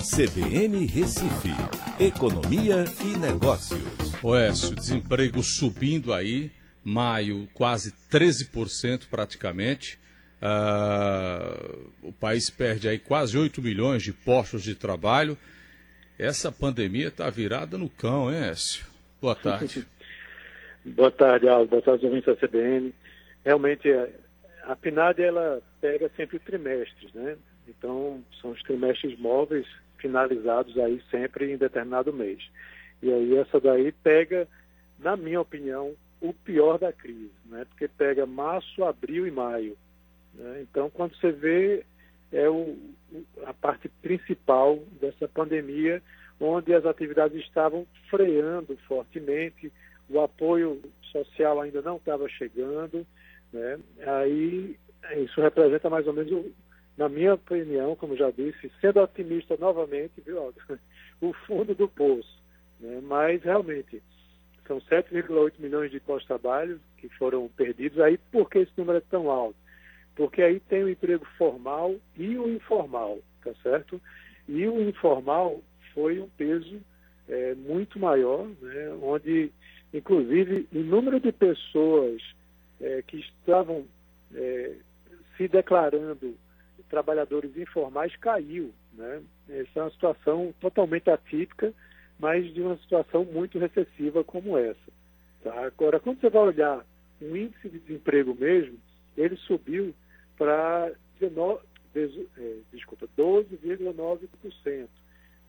CBN 0.00 0.86
Recife, 0.86 1.50
Economia 2.02 2.84
e 3.04 3.18
Negócios. 3.18 3.78
Oécio, 4.24 4.74
desemprego 4.74 5.42
subindo 5.42 6.14
aí, 6.14 6.50
maio 6.82 7.46
quase 7.52 7.92
13% 8.10 9.06
praticamente. 9.10 9.98
Uh, 10.40 11.92
o 12.02 12.12
país 12.14 12.48
perde 12.48 12.88
aí 12.88 12.98
quase 12.98 13.36
8 13.36 13.60
milhões 13.60 14.02
de 14.02 14.10
postos 14.10 14.62
de 14.62 14.74
trabalho. 14.74 15.36
Essa 16.18 16.50
pandemia 16.50 17.08
está 17.08 17.28
virada 17.28 17.76
no 17.76 17.90
cão, 17.90 18.32
hein, 18.32 18.48
Écio? 18.48 18.86
Boa 19.20 19.36
tarde. 19.36 19.86
Boa 20.82 21.10
tarde, 21.10 21.46
Aldo. 21.46 21.68
Boa 21.68 21.82
tarde, 21.82 22.06
ouvintes 22.06 22.34
da 22.34 22.36
CBN. 22.36 22.94
Realmente, 23.44 23.86
a 24.64 24.74
PNAD, 24.74 25.20
ela 25.22 25.60
pega 25.78 26.10
sempre 26.16 26.38
trimestres, 26.38 27.12
né? 27.12 27.36
Então, 27.68 28.24
são 28.40 28.50
os 28.52 28.62
trimestres 28.62 29.18
móveis 29.18 29.66
finalizados 30.00 30.76
aí 30.78 31.02
sempre 31.10 31.52
em 31.52 31.56
determinado 31.56 32.12
mês. 32.12 32.42
E 33.02 33.12
aí 33.12 33.36
essa 33.36 33.60
daí 33.60 33.92
pega, 33.92 34.46
na 34.98 35.16
minha 35.16 35.40
opinião, 35.40 35.94
o 36.20 36.32
pior 36.32 36.78
da 36.78 36.92
crise, 36.92 37.30
né? 37.46 37.64
Porque 37.68 37.88
pega 37.88 38.26
março, 38.26 38.84
abril 38.84 39.26
e 39.26 39.30
maio. 39.30 39.76
Né? 40.34 40.60
Então, 40.62 40.90
quando 40.90 41.16
você 41.16 41.32
vê 41.32 41.84
é 42.32 42.48
o, 42.48 42.76
a 43.44 43.52
parte 43.52 43.88
principal 44.00 44.78
dessa 45.00 45.26
pandemia, 45.26 46.00
onde 46.38 46.72
as 46.72 46.86
atividades 46.86 47.40
estavam 47.42 47.86
freando 48.08 48.76
fortemente, 48.86 49.72
o 50.08 50.20
apoio 50.20 50.80
social 51.10 51.60
ainda 51.60 51.82
não 51.82 51.96
estava 51.96 52.28
chegando, 52.28 53.06
né? 53.52 53.78
Aí 54.06 54.76
isso 55.16 55.40
representa 55.40 55.90
mais 55.90 56.06
ou 56.06 56.12
menos, 56.12 56.46
na 57.00 57.08
minha 57.08 57.32
opinião, 57.32 57.96
como 57.96 58.14
já 58.14 58.30
disse, 58.30 58.70
sendo 58.78 59.00
otimista 59.00 59.56
novamente, 59.58 60.20
viu, 60.20 60.52
o 61.22 61.32
fundo 61.46 61.74
do 61.74 61.88
poço. 61.88 62.38
Né? 62.78 63.00
Mas 63.02 63.42
realmente 63.42 64.02
são 64.66 64.78
7,8 64.82 65.54
milhões 65.58 65.90
de 65.90 65.98
pós-trabalho 65.98 66.78
que 66.98 67.08
foram 67.08 67.48
perdidos. 67.48 67.98
Aí 68.00 68.18
por 68.30 68.50
que 68.50 68.58
esse 68.58 68.72
número 68.76 68.98
é 68.98 69.00
tão 69.00 69.30
alto? 69.30 69.56
Porque 70.14 70.42
aí 70.42 70.60
tem 70.60 70.84
o 70.84 70.90
emprego 70.90 71.24
formal 71.38 71.96
e 72.18 72.36
o 72.36 72.50
informal, 72.50 73.18
tá 73.42 73.54
certo? 73.62 73.98
E 74.46 74.68
o 74.68 74.86
informal 74.86 75.62
foi 75.94 76.20
um 76.20 76.28
peso 76.28 76.82
é, 77.26 77.54
muito 77.54 77.98
maior, 77.98 78.46
né? 78.60 78.98
onde, 79.00 79.50
inclusive, 79.94 80.68
o 80.70 80.80
número 80.80 81.18
de 81.18 81.32
pessoas 81.32 82.20
é, 82.78 83.00
que 83.06 83.20
estavam 83.20 83.86
é, 84.34 84.74
se 85.38 85.48
declarando 85.48 86.36
trabalhadores 86.90 87.56
informais 87.56 88.14
caiu. 88.16 88.72
Né? 88.92 89.22
Essa 89.48 89.80
é 89.80 89.82
uma 89.82 89.90
situação 89.90 90.54
totalmente 90.60 91.08
atípica, 91.08 91.72
mas 92.18 92.52
de 92.52 92.60
uma 92.60 92.76
situação 92.78 93.24
muito 93.24 93.58
recessiva 93.58 94.22
como 94.22 94.58
essa. 94.58 94.92
Tá? 95.42 95.66
Agora, 95.66 95.98
quando 95.98 96.20
você 96.20 96.28
vai 96.28 96.42
olhar 96.42 96.84
o 97.22 97.36
índice 97.36 97.68
de 97.68 97.78
desemprego 97.78 98.36
mesmo, 98.38 98.78
ele 99.16 99.36
subiu 99.36 99.94
para 100.36 100.92
é, 101.94 102.56
desculpa, 102.72 103.08
12,9%, 103.18 104.88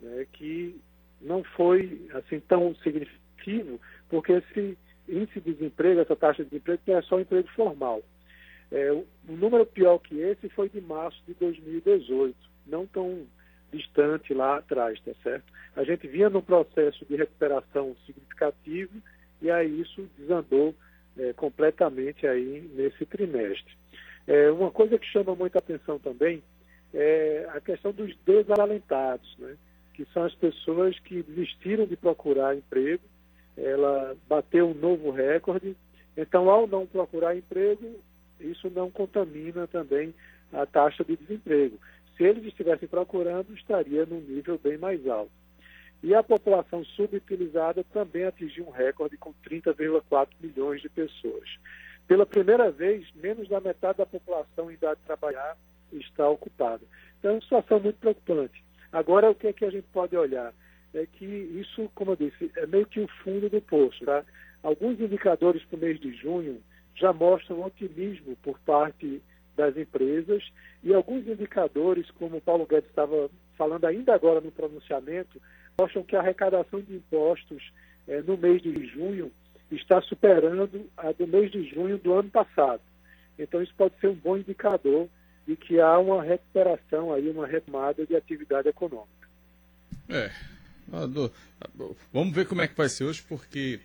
né? 0.00 0.26
que 0.32 0.80
não 1.20 1.44
foi 1.44 2.08
assim 2.14 2.40
tão 2.40 2.74
significativo, 2.76 3.80
porque 4.08 4.32
esse 4.32 4.76
índice 5.08 5.40
de 5.40 5.52
desemprego, 5.52 6.00
essa 6.00 6.16
taxa 6.16 6.42
de 6.42 6.50
desemprego, 6.50 6.80
é 6.86 7.02
só 7.02 7.20
emprego 7.20 7.48
formal. 7.48 8.02
É, 8.72 9.02
número 9.28 9.66
pior 9.66 9.98
que 9.98 10.20
esse 10.20 10.48
foi 10.50 10.68
de 10.68 10.80
março 10.80 11.20
de 11.26 11.34
2018, 11.34 12.36
não 12.66 12.86
tão 12.86 13.26
distante 13.72 14.32
lá 14.32 14.58
atrás, 14.58 15.00
tá 15.00 15.12
certo? 15.22 15.44
A 15.76 15.84
gente 15.84 16.06
vinha 16.06 16.28
num 16.28 16.40
processo 16.40 17.04
de 17.06 17.16
recuperação 17.16 17.96
significativo 18.06 18.92
e 19.40 19.50
aí 19.50 19.80
isso 19.80 20.08
desandou 20.18 20.74
é, 21.18 21.32
completamente 21.32 22.26
aí 22.26 22.68
nesse 22.74 23.04
trimestre. 23.06 23.74
É, 24.26 24.50
uma 24.50 24.70
coisa 24.70 24.98
que 24.98 25.06
chama 25.06 25.34
muita 25.34 25.58
atenção 25.58 25.98
também 25.98 26.42
é 26.92 27.48
a 27.52 27.60
questão 27.60 27.92
dos 27.92 28.14
desalentados, 28.24 29.36
né? 29.38 29.56
que 29.94 30.04
são 30.12 30.24
as 30.24 30.34
pessoas 30.34 30.98
que 31.00 31.22
desistiram 31.22 31.86
de 31.86 31.96
procurar 31.96 32.56
emprego, 32.56 33.02
ela 33.56 34.16
bateu 34.28 34.68
um 34.68 34.74
novo 34.74 35.10
recorde, 35.10 35.76
então 36.16 36.48
ao 36.48 36.66
não 36.66 36.86
procurar 36.86 37.36
emprego, 37.36 38.00
isso 38.40 38.70
não 38.70 38.90
contamina 38.90 39.66
também 39.66 40.14
a 40.52 40.66
taxa 40.66 41.04
de 41.04 41.16
desemprego. 41.16 41.78
Se 42.16 42.24
eles 42.24 42.44
estivessem 42.44 42.88
procurando, 42.88 43.54
estaria 43.54 44.04
num 44.04 44.20
nível 44.20 44.58
bem 44.62 44.76
mais 44.76 45.06
alto. 45.06 45.30
E 46.02 46.14
a 46.14 46.22
população 46.22 46.84
subutilizada 46.84 47.84
também 47.92 48.24
atingiu 48.24 48.66
um 48.66 48.70
recorde 48.70 49.16
com 49.16 49.32
30,4 49.46 50.28
milhões 50.40 50.80
de 50.80 50.88
pessoas. 50.88 51.48
Pela 52.06 52.26
primeira 52.26 52.70
vez, 52.70 53.06
menos 53.14 53.48
da 53.48 53.60
metade 53.60 53.98
da 53.98 54.06
população 54.06 54.70
em 54.70 54.74
idade 54.74 54.98
de 55.00 55.06
trabalhar 55.06 55.56
está 55.92 56.28
ocupada. 56.28 56.82
Então, 57.18 57.32
é 57.32 57.34
uma 57.34 57.42
situação 57.42 57.80
muito 57.80 57.98
preocupante. 57.98 58.64
Agora, 58.92 59.30
o 59.30 59.34
que 59.34 59.46
é 59.46 59.52
que 59.52 59.64
a 59.64 59.70
gente 59.70 59.86
pode 59.92 60.16
olhar? 60.16 60.52
É 60.92 61.06
que 61.06 61.24
isso, 61.24 61.90
como 61.94 62.12
eu 62.12 62.16
disse, 62.16 62.50
é 62.56 62.66
meio 62.66 62.86
que 62.86 63.00
o 63.00 63.08
fundo 63.22 63.48
do 63.48 63.60
poço. 63.60 64.04
Tá? 64.04 64.24
Alguns 64.62 64.98
indicadores 64.98 65.62
para 65.64 65.76
o 65.76 65.80
mês 65.80 66.00
de 66.00 66.12
junho 66.14 66.60
já 66.94 67.12
mostram 67.12 67.64
otimismo 67.64 68.36
por 68.42 68.58
parte 68.60 69.22
das 69.56 69.76
empresas 69.76 70.42
e 70.82 70.94
alguns 70.94 71.26
indicadores, 71.26 72.10
como 72.12 72.38
o 72.38 72.40
Paulo 72.40 72.66
Guedes 72.66 72.88
estava 72.88 73.30
falando 73.56 73.84
ainda 73.84 74.14
agora 74.14 74.40
no 74.40 74.50
pronunciamento, 74.50 75.40
mostram 75.78 76.02
que 76.02 76.16
a 76.16 76.20
arrecadação 76.20 76.80
de 76.80 76.94
impostos 76.94 77.72
eh, 78.08 78.22
no 78.22 78.36
mês 78.36 78.62
de 78.62 78.86
junho 78.86 79.30
está 79.70 80.00
superando 80.02 80.88
a 80.96 81.12
do 81.12 81.26
mês 81.26 81.50
de 81.50 81.62
junho 81.68 81.98
do 81.98 82.14
ano 82.14 82.30
passado. 82.30 82.82
Então 83.38 83.62
isso 83.62 83.74
pode 83.76 83.94
ser 84.00 84.08
um 84.08 84.14
bom 84.14 84.36
indicador 84.36 85.08
de 85.46 85.56
que 85.56 85.80
há 85.80 85.98
uma 85.98 86.22
recuperação 86.22 87.12
aí, 87.12 87.28
uma 87.30 87.46
retomada 87.46 88.04
de 88.06 88.16
atividade 88.16 88.68
econômica. 88.68 89.28
É. 90.08 90.30
Vamos 92.12 92.34
ver 92.34 92.46
como 92.46 92.62
é 92.62 92.68
que 92.68 92.76
vai 92.76 92.88
ser 92.88 93.04
hoje, 93.04 93.22
porque 93.22 93.80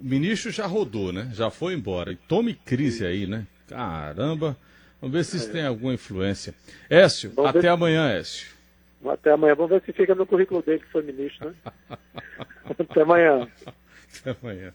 o 0.00 0.04
ministro 0.04 0.50
já 0.50 0.66
rodou, 0.66 1.12
né? 1.12 1.30
Já 1.34 1.50
foi 1.50 1.74
embora. 1.74 2.12
E 2.12 2.16
tome 2.16 2.54
crise 2.54 3.04
aí, 3.04 3.26
né? 3.26 3.46
Caramba. 3.68 4.56
Vamos 5.00 5.16
ver 5.16 5.24
se 5.24 5.36
isso 5.36 5.50
tem 5.50 5.64
alguma 5.64 5.94
influência. 5.94 6.54
Écio, 6.88 7.32
Vamos 7.34 7.50
até 7.50 7.60
ver... 7.60 7.68
amanhã, 7.68 8.10
Écio. 8.10 8.48
Até 9.06 9.30
amanhã. 9.30 9.54
Vamos 9.54 9.70
ver 9.70 9.82
se 9.84 9.92
fica 9.92 10.14
no 10.14 10.26
currículo 10.26 10.62
dele 10.62 10.80
que 10.80 10.90
foi 10.90 11.02
ministro, 11.02 11.50
né? 11.50 11.54
até 12.78 13.02
amanhã. 13.02 13.48
Até 14.20 14.36
amanhã. 14.40 14.74